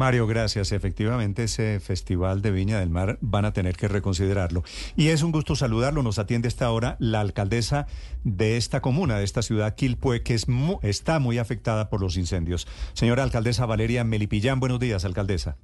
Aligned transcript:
Mario, 0.00 0.26
gracias. 0.26 0.72
Efectivamente, 0.72 1.44
ese 1.44 1.78
Festival 1.78 2.40
de 2.40 2.50
Viña 2.50 2.80
del 2.80 2.88
Mar 2.88 3.18
van 3.20 3.44
a 3.44 3.52
tener 3.52 3.76
que 3.76 3.86
reconsiderarlo. 3.86 4.64
Y 4.96 5.08
es 5.08 5.22
un 5.22 5.30
gusto 5.30 5.56
saludarlo. 5.56 6.02
Nos 6.02 6.18
atiende 6.18 6.48
esta 6.48 6.70
hora 6.70 6.96
la 7.00 7.20
alcaldesa 7.20 7.86
de 8.24 8.56
esta 8.56 8.80
comuna, 8.80 9.18
de 9.18 9.24
esta 9.24 9.42
ciudad, 9.42 9.74
Quilpue, 9.74 10.22
que 10.22 10.32
es 10.32 10.46
está 10.80 11.18
muy 11.18 11.36
afectada 11.36 11.90
por 11.90 12.00
los 12.00 12.16
incendios. 12.16 12.66
Señora 12.94 13.24
alcaldesa 13.24 13.66
Valeria 13.66 14.02
Melipillán, 14.02 14.58
buenos 14.58 14.80
días, 14.80 15.04
alcaldesa. 15.04 15.58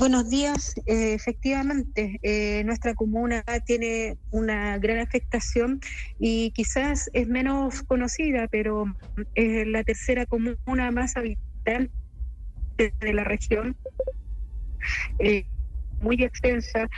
Buenos 0.00 0.28
días. 0.28 0.74
Eh, 0.86 1.14
efectivamente, 1.14 2.18
eh, 2.22 2.64
nuestra 2.64 2.94
comuna 2.94 3.44
tiene 3.64 4.18
una 4.32 4.76
gran 4.78 4.98
afectación 4.98 5.80
y 6.18 6.50
quizás 6.50 7.10
es 7.12 7.28
menos 7.28 7.84
conocida, 7.84 8.48
pero 8.48 8.86
es 9.36 9.68
la 9.68 9.84
tercera 9.84 10.26
comuna 10.26 10.90
más 10.90 11.16
habitante 11.16 11.97
de 12.78 13.12
la 13.12 13.24
región. 13.24 13.76
Eh, 15.18 15.44
muy 16.00 16.22
extensa, 16.22 16.88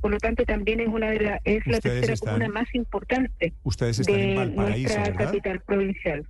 por 0.00 0.10
lo 0.10 0.18
tanto 0.18 0.44
también 0.44 0.80
es 0.80 0.88
una 0.88 1.10
de 1.10 1.20
la, 1.20 1.40
es 1.44 1.64
la 1.68 1.78
tercera 1.78 2.16
comuna 2.16 2.48
más 2.48 2.66
importante 2.74 3.52
ustedes 3.62 4.00
están 4.00 4.16
de 4.16 4.32
en 4.34 4.56
nuestra 4.56 5.12
capital 5.12 5.60
provincial. 5.60 6.26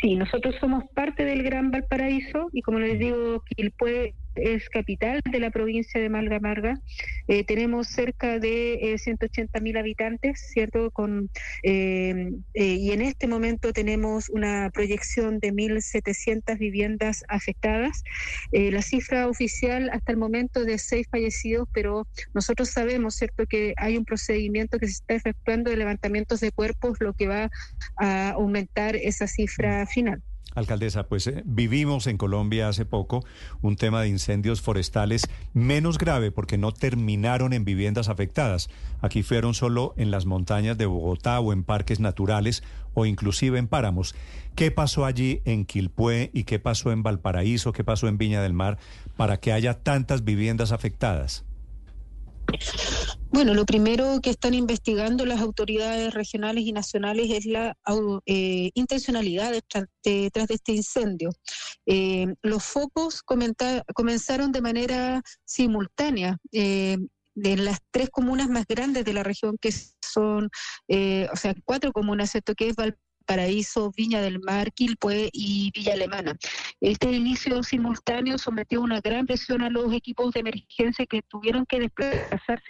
Sí, 0.00 0.14
nosotros 0.14 0.54
somos 0.60 0.84
parte 0.94 1.24
del 1.24 1.42
Gran 1.42 1.72
Valparaíso 1.72 2.48
y 2.52 2.62
como 2.62 2.78
les 2.78 2.96
digo, 2.98 3.42
Quilpue 3.44 4.14
es 4.36 4.68
capital 4.68 5.20
de 5.30 5.40
la 5.40 5.50
provincia 5.50 6.00
de 6.00 6.08
Malga 6.08 6.40
Marga. 6.40 6.80
Eh, 7.28 7.44
tenemos 7.44 7.88
cerca 7.88 8.38
de 8.38 8.96
180 8.98 9.58
eh, 9.58 9.60
mil 9.60 9.76
habitantes, 9.76 10.40
¿cierto? 10.52 10.90
Con, 10.90 11.30
eh, 11.62 12.30
y 12.54 12.90
en 12.92 13.02
este 13.02 13.26
momento 13.26 13.72
tenemos 13.72 14.28
una 14.28 14.70
proyección 14.72 15.38
de 15.40 15.52
1.700 15.52 16.58
viviendas 16.58 17.24
afectadas. 17.28 18.02
la 18.52 18.82
cifra 18.82 19.28
oficial 19.28 19.90
hasta 19.92 20.12
el 20.12 20.18
momento 20.18 20.64
de 20.64 20.78
seis 20.78 21.06
fallecidos, 21.10 21.68
pero 21.72 22.06
nosotros 22.34 22.70
sabemos, 22.70 23.16
¿cierto?, 23.16 23.46
que 23.46 23.74
hay 23.76 23.96
un 23.96 24.04
procedimiento 24.04 24.78
que 24.78 24.86
se 24.86 24.92
está 24.92 25.14
efectuando 25.14 25.70
de 25.70 25.76
levantamientos 25.76 26.40
de 26.40 26.52
cuerpos, 26.52 26.98
lo 27.00 27.12
que 27.14 27.26
va 27.26 27.50
a 27.96 28.30
aumentar 28.30 28.96
esa 28.96 29.26
cifra 29.26 29.86
final. 29.86 30.22
Alcaldesa, 30.54 31.08
pues 31.08 31.26
eh, 31.26 31.42
vivimos 31.44 32.06
en 32.06 32.16
Colombia 32.16 32.68
hace 32.68 32.84
poco 32.84 33.24
un 33.60 33.76
tema 33.76 34.02
de 34.02 34.08
incendios 34.08 34.60
forestales 34.60 35.28
menos 35.52 35.98
grave 35.98 36.30
porque 36.30 36.58
no 36.58 36.72
terminaron 36.72 37.52
en 37.52 37.64
viviendas 37.64 38.08
afectadas. 38.08 38.70
Aquí 39.00 39.22
fueron 39.22 39.54
solo 39.54 39.94
en 39.96 40.10
las 40.10 40.26
montañas 40.26 40.78
de 40.78 40.86
Bogotá 40.86 41.40
o 41.40 41.52
en 41.52 41.64
parques 41.64 41.98
naturales 41.98 42.62
o 42.94 43.04
inclusive 43.04 43.58
en 43.58 43.66
páramos. 43.66 44.14
¿Qué 44.54 44.70
pasó 44.70 45.04
allí 45.04 45.42
en 45.44 45.64
Quilpué 45.64 46.30
y 46.32 46.44
qué 46.44 46.60
pasó 46.60 46.92
en 46.92 47.02
Valparaíso, 47.02 47.72
qué 47.72 47.82
pasó 47.82 48.06
en 48.06 48.18
Viña 48.18 48.40
del 48.40 48.52
Mar 48.52 48.78
para 49.16 49.38
que 49.38 49.52
haya 49.52 49.74
tantas 49.74 50.24
viviendas 50.24 50.70
afectadas? 50.70 51.44
Bueno, 53.34 53.52
lo 53.52 53.66
primero 53.66 54.20
que 54.22 54.30
están 54.30 54.54
investigando 54.54 55.26
las 55.26 55.40
autoridades 55.40 56.14
regionales 56.14 56.62
y 56.62 56.72
nacionales 56.72 57.32
es 57.32 57.46
la 57.46 57.76
eh, 58.26 58.70
intencionalidad 58.74 59.50
detrás 59.50 59.88
de, 60.04 60.54
este 60.54 60.70
incendio. 60.70 61.30
Eh, 61.84 62.28
los 62.42 62.62
focos 62.62 63.24
comenzaron 63.24 64.52
de 64.52 64.60
manera 64.60 65.20
simultánea. 65.44 66.38
Eh, 66.52 66.96
de 67.34 67.56
las 67.56 67.80
tres 67.90 68.08
comunas 68.10 68.48
más 68.48 68.66
grandes 68.68 69.04
de 69.04 69.12
la 69.12 69.24
región, 69.24 69.58
que 69.60 69.72
son, 69.72 70.44
o 70.44 71.36
sea, 71.36 71.56
cuatro 71.64 71.90
comunas, 71.90 72.30
¿cierto? 72.30 72.54
Que 72.54 72.68
es 72.68 72.76
Valparaíso, 72.76 73.90
Viña 73.96 74.22
del 74.22 74.38
Mar, 74.38 74.72
Quilpue 74.72 75.30
y 75.32 75.72
Villa 75.74 75.94
Alemana. 75.94 76.36
Este 76.80 77.10
inicio 77.10 77.64
simultáneo 77.64 78.38
sometió 78.38 78.80
una 78.80 79.00
gran 79.00 79.26
presión 79.26 79.62
a 79.62 79.70
los 79.70 79.92
equipos 79.92 80.32
de 80.32 80.40
emergencia 80.40 81.04
que 81.06 81.22
tuvieron 81.22 81.66
que 81.66 81.80
desplazarse 81.80 82.62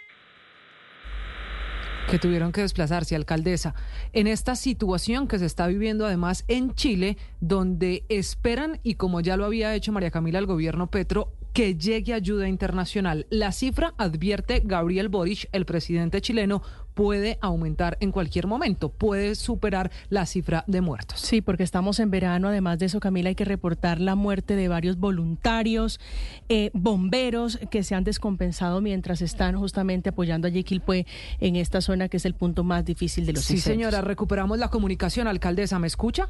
que 2.09 2.19
tuvieron 2.19 2.51
que 2.51 2.61
desplazarse, 2.61 3.15
alcaldesa, 3.15 3.73
en 4.13 4.27
esta 4.27 4.55
situación 4.55 5.27
que 5.27 5.39
se 5.39 5.45
está 5.45 5.67
viviendo 5.67 6.05
además 6.05 6.45
en 6.47 6.73
Chile, 6.75 7.17
donde 7.41 8.03
esperan, 8.09 8.79
y 8.83 8.95
como 8.95 9.21
ya 9.21 9.37
lo 9.37 9.45
había 9.45 9.73
hecho 9.73 9.91
María 9.91 10.11
Camila 10.11 10.39
el 10.39 10.45
gobierno 10.45 10.87
Petro, 10.87 11.31
que 11.55 11.75
llegue 11.75 12.13
ayuda 12.13 12.49
internacional. 12.49 13.27
La 13.29 13.53
cifra, 13.53 13.93
advierte 13.97 14.61
Gabriel 14.65 15.07
Boric, 15.07 15.47
el 15.53 15.65
presidente 15.65 16.19
chileno, 16.19 16.61
puede 16.93 17.39
aumentar 17.39 17.95
en 18.01 18.11
cualquier 18.11 18.45
momento, 18.45 18.89
puede 18.89 19.35
superar 19.35 19.89
la 20.09 20.25
cifra 20.25 20.65
de 20.67 20.81
muertos. 20.81 21.21
Sí, 21.21 21.39
porque 21.39 21.63
estamos 21.63 22.01
en 22.01 22.11
verano, 22.11 22.49
además 22.49 22.77
de 22.79 22.87
eso, 22.87 22.99
Camila, 22.99 23.29
hay 23.29 23.35
que 23.35 23.45
reportar 23.45 24.01
la 24.01 24.15
muerte 24.15 24.57
de 24.57 24.67
varios 24.67 24.97
voluntarios, 24.97 26.01
eh, 26.49 26.71
bomberos 26.73 27.57
que 27.71 27.83
se 27.83 27.95
han 27.95 28.03
descompensado 28.03 28.81
mientras 28.81 29.21
están 29.21 29.57
justamente 29.57 30.09
apoyando 30.09 30.49
a 30.49 30.51
Yequilpue 30.51 31.05
en 31.39 31.55
esta 31.55 31.79
zona 31.79 32.09
que 32.09 32.17
es 32.17 32.25
el 32.25 32.33
punto 32.33 32.65
más 32.65 32.83
difícil 32.83 33.25
de 33.25 33.31
los 33.31 33.45
Sí, 33.45 33.59
señora, 33.59 34.01
recuperamos 34.01 34.59
la 34.59 34.67
comunicación. 34.67 35.29
Alcaldesa, 35.29 35.79
¿me 35.79 35.87
escucha? 35.87 36.27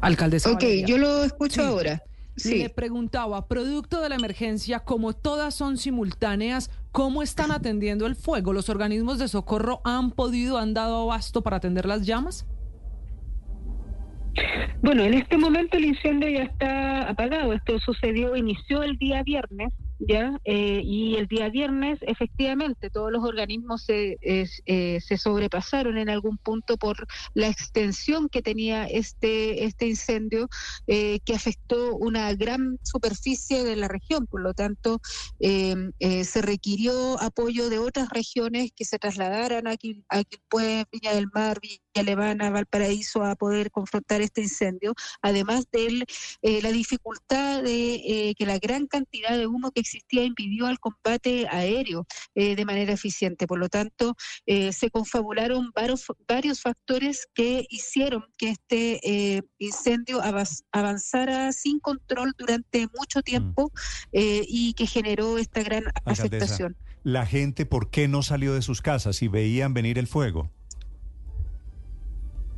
Alcaldesa. 0.00 0.52
Ok, 0.52 0.64
yo 0.86 0.96
lo 0.96 1.22
escucho 1.22 1.62
ahora. 1.62 2.02
Sí. 2.38 2.58
Le 2.58 2.70
preguntaba, 2.70 3.46
producto 3.48 4.00
de 4.00 4.08
la 4.08 4.14
emergencia, 4.14 4.80
como 4.80 5.12
todas 5.12 5.54
son 5.54 5.76
simultáneas, 5.76 6.70
¿cómo 6.92 7.22
están 7.22 7.50
atendiendo 7.50 8.06
el 8.06 8.16
fuego? 8.16 8.52
¿Los 8.52 8.68
organismos 8.68 9.18
de 9.18 9.28
socorro 9.28 9.80
han 9.84 10.10
podido, 10.10 10.58
han 10.58 10.74
dado 10.74 11.02
abasto 11.02 11.42
para 11.42 11.56
atender 11.56 11.86
las 11.86 12.06
llamas? 12.06 12.46
Bueno, 14.82 15.02
en 15.02 15.14
este 15.14 15.36
momento 15.36 15.76
el 15.76 15.86
incendio 15.86 16.28
ya 16.28 16.44
está 16.44 17.08
apagado. 17.08 17.52
Esto 17.52 17.78
sucedió, 17.80 18.36
inició 18.36 18.82
el 18.82 18.96
día 18.96 19.22
viernes 19.22 19.72
¿ya? 19.98 20.38
Eh, 20.44 20.80
y 20.84 21.16
el 21.16 21.26
día 21.26 21.48
viernes, 21.48 21.98
efectivamente, 22.02 22.90
todos 22.90 23.10
los 23.10 23.24
organismos 23.24 23.82
se, 23.82 24.16
eh, 24.20 25.00
se 25.00 25.18
sobrepasaron 25.18 25.98
en 25.98 26.08
algún 26.08 26.38
punto 26.38 26.76
por 26.76 27.06
la 27.34 27.48
extensión 27.48 28.28
que 28.28 28.42
tenía 28.42 28.84
este, 28.86 29.64
este 29.64 29.86
incendio, 29.86 30.48
eh, 30.86 31.20
que 31.24 31.34
afectó 31.34 31.96
una 31.96 32.32
gran 32.34 32.78
superficie 32.82 33.64
de 33.64 33.76
la 33.76 33.88
región. 33.88 34.26
Por 34.26 34.42
lo 34.42 34.54
tanto, 34.54 35.00
se 35.40 36.42
requirió 36.42 37.20
apoyo 37.20 37.68
de 37.68 37.78
otras 37.78 38.08
regiones 38.10 38.70
que 38.74 38.84
se 38.84 38.98
trasladaran 38.98 39.66
aquí, 39.66 40.04
aquí 40.08 40.38
pues, 40.48 40.84
Viña 40.92 41.14
del 41.14 41.28
Mar, 41.32 41.58
Villa 41.60 41.80
Alemana, 41.94 42.50
Valparaíso, 42.50 43.24
a 43.24 43.34
poder 43.34 43.70
confrontar 43.70 44.20
este 44.20 44.42
incendio, 44.42 44.94
además 45.22 45.66
de 45.72 46.04
la 46.62 46.70
dificultad 46.70 47.62
de 47.62 48.34
que 48.38 48.46
la 48.46 48.58
gran 48.58 48.86
cantidad 48.86 49.36
de 49.36 49.46
humo 49.46 49.70
que 49.72 49.82
existía 49.88 50.24
impidió 50.24 50.66
al 50.66 50.78
combate 50.78 51.46
aéreo 51.50 52.06
eh, 52.34 52.54
de 52.56 52.64
manera 52.64 52.92
eficiente. 52.92 53.46
Por 53.46 53.58
lo 53.58 53.68
tanto, 53.68 54.14
eh, 54.46 54.72
se 54.72 54.90
confabularon 54.90 55.70
varios, 55.74 56.04
varios 56.26 56.60
factores 56.60 57.26
que 57.34 57.64
hicieron 57.70 58.24
que 58.36 58.50
este 58.50 59.00
eh, 59.02 59.42
incendio 59.58 60.20
avanzara 60.72 61.52
sin 61.52 61.80
control 61.80 62.34
durante 62.38 62.86
mucho 62.96 63.22
tiempo 63.22 63.70
mm. 64.12 64.18
y 64.46 64.74
que 64.74 64.86
generó 64.86 65.38
esta 65.38 65.62
gran 65.62 65.84
afectación. 66.04 66.76
La 67.02 67.24
gente, 67.24 67.64
¿por 67.64 67.90
qué 67.90 68.08
no 68.08 68.22
salió 68.22 68.54
de 68.54 68.62
sus 68.62 68.82
casas 68.82 69.22
y 69.22 69.28
veían 69.28 69.72
venir 69.72 69.98
el 69.98 70.06
fuego? 70.06 70.50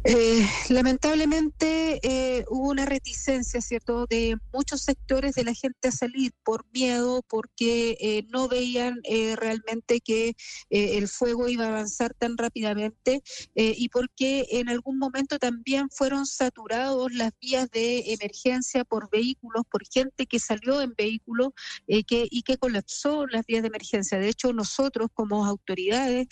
Eh, 0.02 0.48
lamentablemente 0.70 2.00
eh, 2.02 2.46
hubo 2.48 2.70
una 2.70 2.86
reticencia, 2.86 3.60
¿cierto?, 3.60 4.06
de 4.06 4.38
muchos 4.50 4.80
sectores 4.80 5.34
de 5.34 5.44
la 5.44 5.52
gente 5.52 5.88
a 5.88 5.92
salir 5.92 6.32
por 6.42 6.64
miedo, 6.72 7.22
porque 7.28 7.98
eh, 8.00 8.24
no 8.30 8.48
veían 8.48 9.00
realmente 9.36 10.00
que 10.00 10.34
el 10.70 11.08
fuego 11.08 11.48
iba 11.48 11.66
a 11.66 11.68
avanzar 11.68 12.14
tan 12.14 12.38
rápidamente 12.38 13.22
y 13.54 13.88
porque 13.88 14.46
en 14.50 14.68
algún 14.68 14.98
momento 14.98 15.38
también 15.38 15.88
fueron 15.90 16.26
saturados 16.26 17.12
las 17.12 17.32
vías 17.40 17.70
de 17.70 18.12
emergencia 18.12 18.84
por 18.84 19.10
vehículos, 19.10 19.64
por 19.70 19.82
gente 19.86 20.26
que 20.26 20.38
salió 20.38 20.80
en 20.80 20.94
vehículos 20.96 21.50
y 21.86 22.04
que 22.04 22.56
colapsó 22.58 23.26
las 23.26 23.44
vías 23.46 23.62
de 23.62 23.68
emergencia. 23.68 24.18
De 24.18 24.28
hecho, 24.28 24.52
nosotros 24.52 25.08
como 25.12 25.44
autoridades 25.44 26.28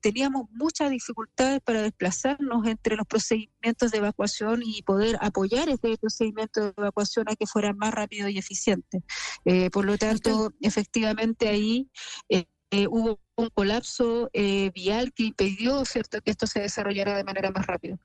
teníamos 0.00 0.48
muchas 0.50 0.90
dificultades 0.90 1.60
para 1.60 1.82
desplazarnos 1.82 2.66
entre 2.66 2.96
los 2.96 3.03
procedimientos 3.04 3.90
de 3.90 3.98
evacuación 3.98 4.62
y 4.64 4.82
poder 4.82 5.16
apoyar 5.20 5.68
este 5.68 5.96
procedimiento 5.98 6.60
de 6.60 6.72
evacuación 6.76 7.28
a 7.28 7.36
que 7.36 7.46
fuera 7.46 7.72
más 7.72 7.92
rápido 7.92 8.28
y 8.28 8.38
eficiente. 8.38 9.02
Eh, 9.44 9.70
por 9.70 9.84
lo 9.84 9.98
tanto, 9.98 10.52
efectivamente 10.60 11.48
ahí 11.48 11.90
eh, 12.28 12.44
eh, 12.70 12.86
hubo 12.88 13.20
un 13.36 13.48
colapso 13.50 14.30
vial 14.32 15.12
que 15.12 15.24
impidió 15.24 15.84
cierto 15.84 16.20
que 16.20 16.30
esto 16.30 16.46
se 16.46 16.60
desarrollara 16.60 17.16
de 17.16 17.24
manera 17.24 17.50
más 17.50 17.66
rápida. 17.66 17.98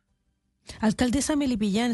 Alcaldesa 0.79 1.35
Melipillán, 1.35 1.93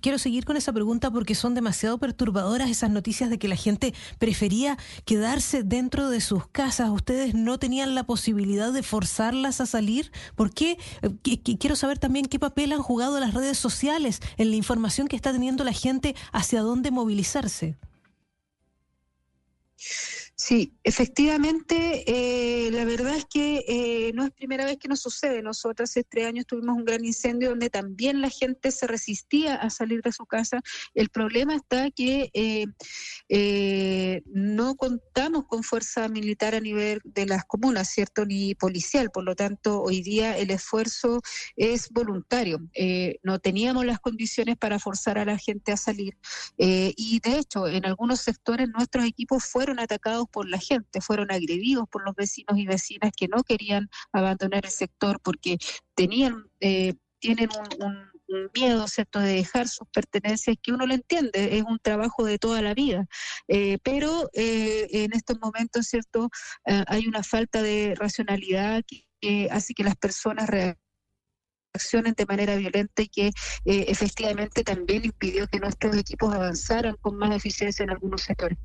quiero 0.00 0.18
seguir 0.18 0.44
con 0.44 0.56
esa 0.56 0.72
pregunta 0.72 1.10
porque 1.10 1.34
son 1.34 1.54
demasiado 1.54 1.98
perturbadoras 1.98 2.70
esas 2.70 2.90
noticias 2.90 3.30
de 3.30 3.38
que 3.38 3.48
la 3.48 3.56
gente 3.56 3.94
prefería 4.18 4.78
quedarse 5.04 5.62
dentro 5.62 6.10
de 6.10 6.20
sus 6.20 6.46
casas. 6.46 6.90
¿Ustedes 6.90 7.34
no 7.34 7.58
tenían 7.58 7.94
la 7.94 8.04
posibilidad 8.04 8.72
de 8.72 8.82
forzarlas 8.82 9.60
a 9.60 9.66
salir? 9.66 10.12
¿Por 10.34 10.52
qué? 10.52 10.78
Eh, 11.02 11.40
quiero 11.58 11.76
saber 11.76 11.98
también 11.98 12.26
qué 12.26 12.38
papel 12.38 12.72
han 12.72 12.82
jugado 12.82 13.20
las 13.20 13.34
redes 13.34 13.58
sociales 13.58 14.20
en 14.36 14.50
la 14.50 14.56
información 14.56 15.08
que 15.08 15.16
está 15.16 15.32
teniendo 15.32 15.64
la 15.64 15.72
gente 15.72 16.14
hacia 16.32 16.60
dónde 16.62 16.90
movilizarse. 16.90 17.76
Sí, 20.34 20.74
efectivamente, 20.82 22.04
eh, 22.06 22.70
la 22.72 22.84
verdad 22.84 23.14
es 23.16 23.26
que 23.26 23.51
eh, 24.02 24.12
no 24.12 24.24
es 24.24 24.32
primera 24.32 24.64
vez 24.64 24.78
que 24.78 24.88
nos 24.88 25.00
sucede. 25.00 25.42
Nosotros 25.42 25.90
hace 25.90 26.04
tres 26.04 26.26
años 26.26 26.46
tuvimos 26.46 26.76
un 26.76 26.84
gran 26.84 27.04
incendio 27.04 27.50
donde 27.50 27.70
también 27.70 28.20
la 28.20 28.30
gente 28.30 28.70
se 28.70 28.86
resistía 28.86 29.54
a 29.54 29.70
salir 29.70 30.02
de 30.02 30.12
su 30.12 30.26
casa. 30.26 30.60
El 30.94 31.08
problema 31.08 31.54
está 31.54 31.90
que 31.90 32.30
eh, 33.28 34.22
no 34.26 34.74
contamos 34.74 35.46
con 35.46 35.62
fuerza 35.62 36.08
militar 36.08 36.54
a 36.54 36.60
nivel 36.60 37.00
de 37.04 37.26
las 37.26 37.44
comunas, 37.44 37.88
¿cierto? 37.90 38.24
Ni 38.24 38.54
policial. 38.54 39.10
Por 39.10 39.24
lo 39.24 39.36
tanto, 39.36 39.80
hoy 39.80 40.02
día 40.02 40.36
el 40.36 40.50
esfuerzo 40.50 41.20
es 41.56 41.88
voluntario. 41.90 42.60
no 43.22 43.38
teníamos 43.38 43.86
las 43.86 44.00
condiciones 44.00 44.56
para 44.56 44.78
forzar 44.78 45.18
a 45.18 45.24
la 45.24 45.38
gente 45.38 45.72
a 45.72 45.76
salir. 45.76 46.16
y 46.56 47.20
de 47.20 47.38
hecho, 47.38 47.68
en 47.68 47.86
algunos 47.86 48.20
sectores 48.20 48.68
nuestros 48.68 49.04
equipos 49.04 49.44
fueron 49.44 49.78
atacados 49.78 50.26
por 50.30 50.48
la 50.48 50.58
gente, 50.58 51.00
fueron 51.00 51.30
agredidos 51.30 51.88
por 51.88 52.04
los 52.04 52.14
vecinos 52.14 52.58
y 52.58 52.66
vecinas 52.66 53.12
que 53.16 53.28
no 53.28 53.42
querían 53.42 53.88
abandonar 54.12 54.64
el 54.64 54.70
sector 54.70 55.20
porque 55.22 55.58
tenían, 55.94 56.44
eh, 56.60 56.94
tienen 57.18 57.48
un, 57.80 58.12
miedo, 58.54 58.88
¿cierto?, 58.88 59.20
de 59.20 59.34
dejar 59.34 59.68
sus 59.68 59.86
pertenencias, 59.92 60.56
que 60.62 60.72
uno 60.72 60.86
lo 60.86 60.94
entiende, 60.94 61.58
es 61.58 61.64
un 61.64 61.78
trabajo 61.78 62.24
de 62.24 62.38
toda 62.38 62.62
la 62.62 62.72
vida. 62.72 63.04
Eh, 63.46 63.76
pero 63.82 64.30
eh, 64.32 64.88
en 64.90 65.12
estos 65.12 65.38
momentos, 65.38 65.86
¿cierto?, 65.86 66.30
hay 66.64 67.06
una 67.06 67.22
falta 67.22 67.60
de 67.60 67.94
racionalidad 67.94 68.84
que 69.20 69.48
hace 69.50 69.74
que 69.74 69.84
las 69.84 69.96
personas 69.96 70.48
reaccionen 70.48 72.14
de 72.16 72.26
manera 72.26 72.56
violenta 72.56 73.02
y 73.02 73.08
que 73.08 73.32
efectivamente 73.66 74.64
también 74.64 75.04
impidió 75.04 75.46
que 75.46 75.60
nuestros 75.60 75.94
equipos 75.94 76.34
avanzaran 76.34 76.96
con 77.02 77.16
más 77.18 77.36
eficiencia 77.36 77.82
en 77.82 77.90
algunos 77.90 78.22
sectores. 78.22 78.56